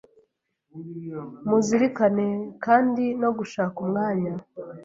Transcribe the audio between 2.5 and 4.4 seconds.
kandi no gushaka umwanya